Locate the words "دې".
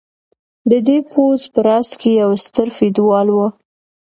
0.87-0.97